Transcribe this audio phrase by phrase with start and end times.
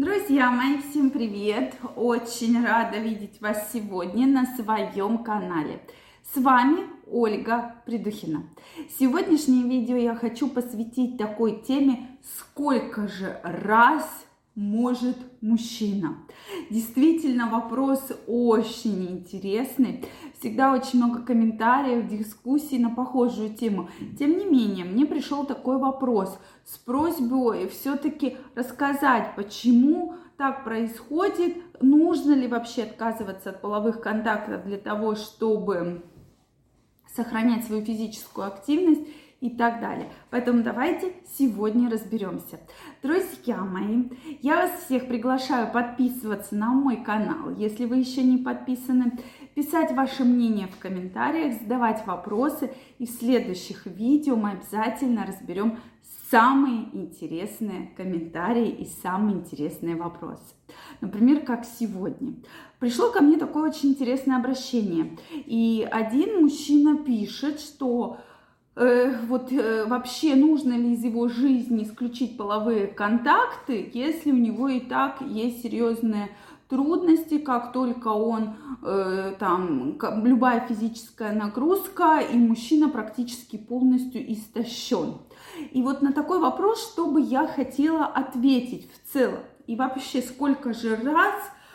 [0.00, 1.74] Друзья мои, всем привет!
[1.94, 5.82] Очень рада видеть вас сегодня на своем канале.
[6.32, 8.44] С вами Ольга Придухина.
[8.98, 14.08] Сегодняшнее видео я хочу посвятить такой теме, сколько же раз
[14.54, 16.16] может мужчина?
[16.70, 20.06] Действительно, вопрос очень интересный.
[20.40, 23.90] Всегда очень много комментариев, дискуссий на похожую тему.
[24.18, 32.32] Тем не менее, мне пришел такой вопрос с просьбой все-таки рассказать, почему так происходит, нужно
[32.32, 36.02] ли вообще отказываться от половых контактов для того, чтобы
[37.14, 39.06] сохранять свою физическую активность
[39.40, 40.08] и так далее.
[40.30, 42.60] Поэтому давайте сегодня разберемся.
[43.02, 44.04] Друзья мои,
[44.42, 49.18] я вас всех приглашаю подписываться на мой канал, если вы еще не подписаны,
[49.54, 55.78] писать ваше мнение в комментариях, задавать вопросы, и в следующих видео мы обязательно разберем
[56.30, 60.54] самые интересные комментарии и самые интересные вопросы.
[61.00, 62.34] Например, как сегодня.
[62.78, 65.18] Пришло ко мне такое очень интересное обращение.
[65.32, 68.18] И один мужчина пишет, что
[68.76, 74.68] э, вот э, вообще нужно ли из его жизни исключить половые контакты, если у него
[74.68, 76.30] и так есть серьезные
[76.70, 85.18] трудности, как только он э, там любая физическая нагрузка и мужчина практически полностью истощен.
[85.72, 90.72] И вот на такой вопрос, что бы я хотела ответить в целом и вообще сколько
[90.72, 91.34] же раз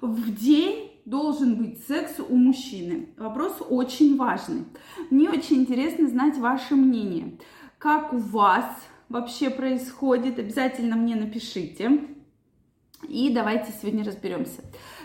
[0.00, 3.08] в день должен быть секс у мужчины?
[3.16, 4.64] Вопрос очень важный.
[5.10, 7.38] Мне очень интересно знать ваше мнение.
[7.78, 8.66] Как у вас
[9.08, 10.38] вообще происходит?
[10.38, 12.00] Обязательно мне напишите.
[13.08, 14.62] И давайте сегодня разберемся.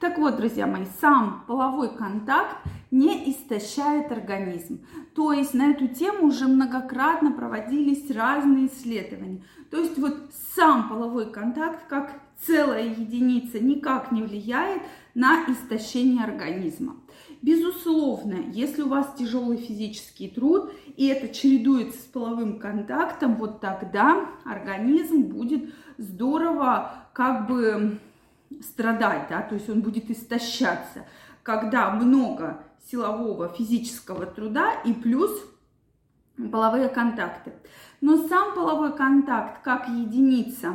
[0.00, 2.56] Так вот, друзья мои, сам половой контакт
[2.90, 4.84] не истощает организм.
[5.14, 9.44] То есть на эту тему уже многократно проводились разные исследования.
[9.70, 14.82] То есть вот сам половой контакт как целая единица никак не влияет
[15.14, 16.96] на истощение организма.
[17.42, 24.28] Безусловно, если у вас тяжелый физический труд, и это чередуется с половым контактом, вот тогда
[24.44, 27.98] организм будет здорово как бы
[28.60, 31.06] страдать, да, то есть он будет истощаться,
[31.42, 35.30] когда много силового физического труда и плюс
[36.50, 37.52] половые контакты.
[38.00, 40.74] Но сам половой контакт как единица,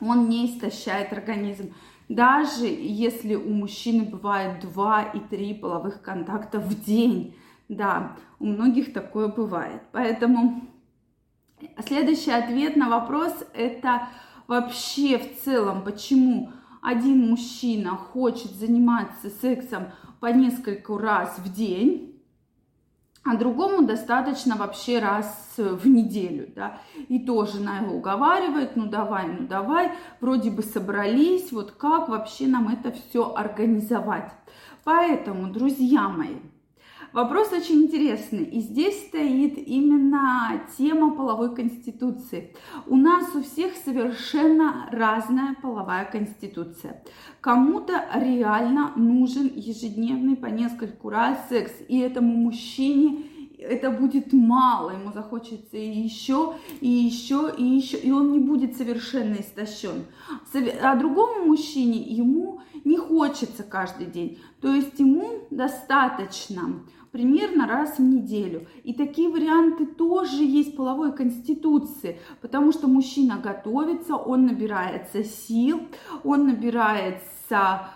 [0.00, 1.74] он не истощает организм.
[2.08, 7.36] Даже если у мужчины бывает 2 и 3 половых контакта в день.
[7.68, 9.82] Да, у многих такое бывает.
[9.92, 10.62] Поэтому
[11.86, 14.08] следующий ответ на вопрос это
[14.48, 16.50] вообще в целом, почему
[16.82, 22.19] один мужчина хочет заниматься сексом по несколько раз в день,
[23.22, 29.26] а другому достаточно вообще раз в неделю, да, и тоже жена его уговаривает, ну давай,
[29.26, 34.32] ну давай, вроде бы собрались, вот как вообще нам это все организовать.
[34.84, 36.36] Поэтому, друзья мои,
[37.12, 38.44] Вопрос очень интересный.
[38.44, 42.54] И здесь стоит именно тема половой конституции.
[42.86, 47.02] У нас у всех совершенно разная половая конституция.
[47.40, 51.72] Кому-то реально нужен ежедневный по нескольку раз секс.
[51.88, 53.24] И этому мужчине
[53.58, 59.34] это будет мало, ему захочется еще, и еще, и еще, и он не будет совершенно
[59.34, 60.06] истощен.
[60.82, 66.82] А другому мужчине ему не хочется каждый день, то есть ему достаточно
[67.12, 68.66] примерно раз в неделю.
[68.84, 75.82] И такие варианты тоже есть половой конституции, потому что мужчина готовится, он набирается сил,
[76.24, 77.88] он набирается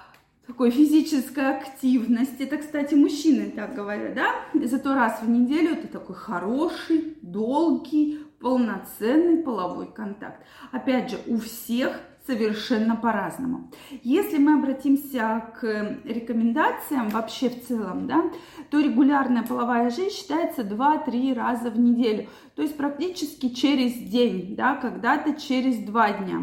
[0.46, 2.42] такой физической активности.
[2.42, 4.26] Это, кстати, мужчины так говорят, да?
[4.66, 10.44] Зато раз в неделю это такой хороший, долгий, полноценный половой контакт.
[10.70, 13.70] Опять же, у всех совершенно по-разному.
[14.02, 18.30] Если мы обратимся к рекомендациям вообще в целом, да,
[18.70, 24.74] то регулярная половая жизнь считается 2-3 раза в неделю, то есть практически через день, да,
[24.76, 26.40] когда-то через 2 дня.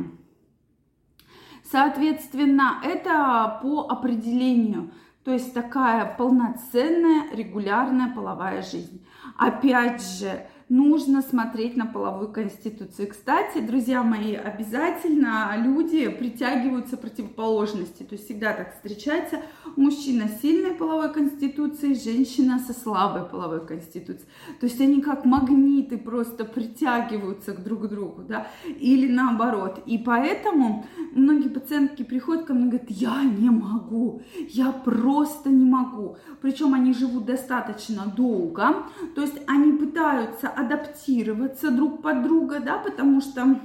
[1.72, 4.92] Соответственно, это по определению,
[5.24, 9.06] то есть такая полноценная регулярная половая жизнь.
[9.38, 13.10] Опять же, нужно смотреть на половую конституцию.
[13.10, 18.04] Кстати, друзья мои, обязательно люди притягиваются противоположности.
[18.04, 19.42] То есть всегда так встречается
[19.76, 24.30] мужчина с сильной половой конституцией, женщина со слабой половой конституцией.
[24.62, 29.84] То есть они как магниты просто притягиваются к друг другу, да, или наоборот.
[29.86, 35.66] И поэтому многие пациентки приходят ко мне и говорят, я не могу, я просто не
[35.66, 36.16] могу.
[36.42, 38.86] Причем они живут достаточно долго,
[39.16, 43.60] то есть они пытаются адаптироваться друг под друга, да, потому что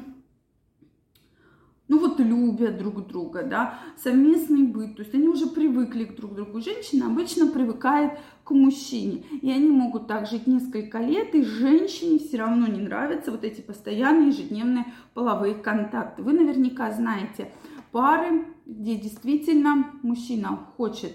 [1.88, 6.34] ну вот любят друг друга, да, совместный быт, то есть они уже привыкли к друг
[6.34, 6.60] другу.
[6.60, 12.38] Женщина обычно привыкает к мужчине, и они могут так жить несколько лет, и женщине все
[12.38, 16.22] равно не нравятся вот эти постоянные ежедневные половые контакты.
[16.22, 17.52] Вы наверняка знаете
[17.92, 21.12] пары, где действительно мужчина хочет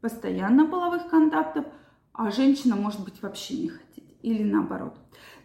[0.00, 1.66] постоянно половых контактов,
[2.12, 4.94] а женщина может быть вообще не хотеть, или наоборот.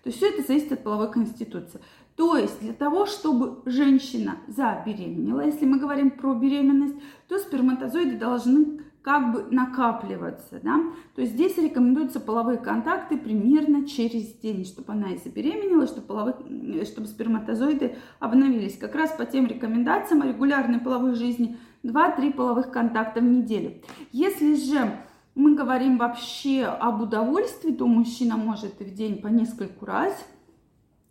[0.04, 1.80] То есть все это зависит от половой конституции.
[2.16, 6.95] То есть для того, чтобы женщина забеременела, если мы говорим про беременность,
[7.28, 10.80] то сперматозоиды должны как бы накапливаться, да.
[11.16, 16.86] То есть здесь рекомендуются половые контакты примерно через день, чтобы она и забеременела, чтобы, половые,
[16.86, 18.77] чтобы сперматозоиды обновились.
[18.77, 23.81] Как раз по тем рекомендациям о регулярной половой жизни 2-3 половых контакта в неделю.
[24.12, 24.92] Если же
[25.36, 30.13] мы говорим вообще об удовольствии, то мужчина может в день по нескольку раз–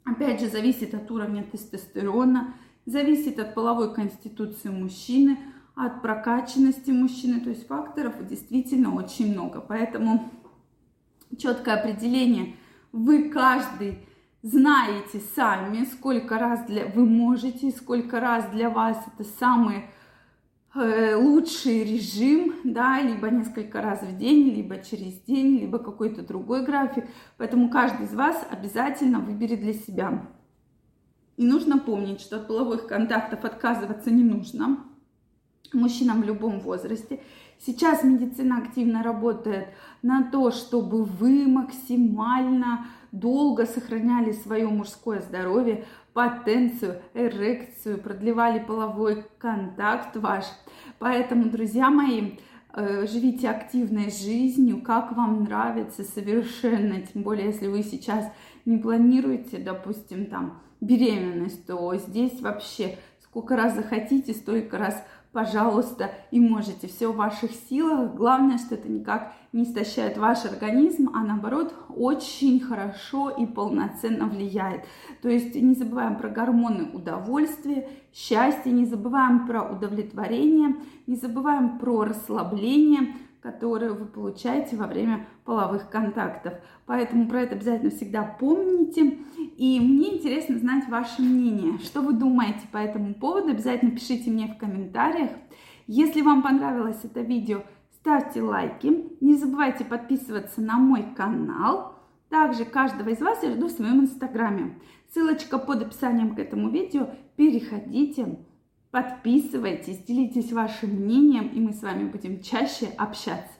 [0.04, 2.54] Опять же, зависит от уровня тестостерона,
[2.86, 5.38] зависит от половой конституции мужчины,
[5.74, 7.40] от прокачанности мужчины.
[7.40, 9.60] То есть факторов действительно очень много.
[9.60, 10.30] Поэтому
[11.36, 12.56] четкое определение.
[12.92, 13.98] Вы каждый
[14.42, 19.90] знаете сами, сколько раз для, вы можете, сколько раз для вас это самые
[20.74, 27.06] лучший режим, да, либо несколько раз в день, либо через день, либо какой-то другой график.
[27.38, 30.26] Поэтому каждый из вас обязательно выберет для себя.
[31.36, 34.78] И нужно помнить, что от половых контактов отказываться не нужно
[35.72, 37.20] мужчинам в любом возрасте.
[37.58, 39.68] Сейчас медицина активно работает
[40.02, 50.16] на то, чтобы вы максимально долго сохраняли свое мужское здоровье, потенцию, эрекцию, продлевали половой контакт
[50.16, 50.44] ваш.
[50.98, 52.32] Поэтому, друзья мои,
[52.72, 58.30] э, живите активной жизнью, как вам нравится совершенно, тем более, если вы сейчас
[58.64, 66.40] не планируете, допустим, там беременность, то здесь вообще сколько раз захотите, столько раз пожалуйста, и
[66.40, 66.88] можете.
[66.88, 68.14] Все в ваших силах.
[68.14, 74.84] Главное, что это никак не истощает ваш организм, а наоборот очень хорошо и полноценно влияет.
[75.22, 82.04] То есть не забываем про гормоны удовольствия, счастья, не забываем про удовлетворение, не забываем про
[82.04, 86.54] расслабление, которое вы получаете во время половых контактов.
[86.86, 89.18] Поэтому про это обязательно всегда помните.
[89.56, 91.78] И мне интересно знать ваше мнение.
[91.78, 93.50] Что вы думаете по этому поводу?
[93.50, 95.30] Обязательно пишите мне в комментариях.
[95.86, 97.62] Если вам понравилось это видео,
[98.00, 99.16] ставьте лайки.
[99.20, 101.94] Не забывайте подписываться на мой канал.
[102.28, 104.78] Также каждого из вас я жду в своем инстаграме.
[105.12, 107.10] Ссылочка под описанием к этому видео.
[107.36, 108.38] Переходите,
[108.90, 113.52] подписывайтесь, делитесь вашим мнением, и мы с вами будем чаще общаться.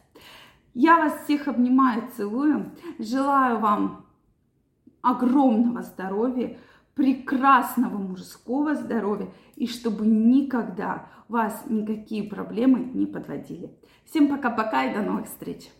[0.75, 2.73] Я вас всех обнимаю, целую.
[2.99, 4.07] Желаю вам
[5.03, 6.59] огромного здоровья,
[6.95, 13.71] прекрасного мужского здоровья и чтобы никогда вас никакие проблемы не подводили.
[14.05, 15.71] Всем пока-пока и до новых встреч!